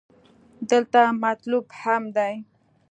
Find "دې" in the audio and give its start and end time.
2.15-2.33